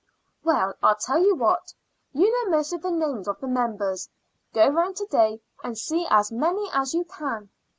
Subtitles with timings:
[0.43, 1.75] "Well, I tell you what.
[2.11, 4.09] You know most of the names of the members.
[4.51, 7.51] Go round to day and see as many as you can.